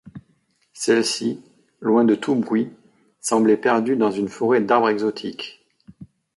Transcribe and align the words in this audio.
Celle-ci, 0.73 1.43
loin 1.79 2.03
de 2.03 2.15
tout 2.15 2.33
bruit, 2.33 2.71
semblait 3.19 3.55
perdue 3.55 3.95
dans 3.95 4.09
une 4.09 4.29
forêt 4.29 4.59
d’arbres 4.59 4.89
exotiques. 4.89 5.63